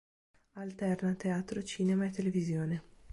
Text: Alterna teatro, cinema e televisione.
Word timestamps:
Alterna 0.53 1.13
teatro, 1.13 1.61
cinema 1.61 2.05
e 2.05 2.09
televisione. 2.09 2.83